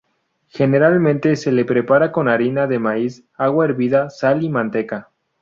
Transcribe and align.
Generalmente, 0.47 1.35
se 1.35 1.51
la 1.51 1.63
prepara 1.63 2.11
con 2.11 2.27
harina 2.27 2.65
de 2.65 2.79
maíz, 2.79 3.23
agua 3.37 3.65
hervida, 3.65 4.09
sal 4.09 4.41
y 4.43 4.49
manteca. 4.49 5.11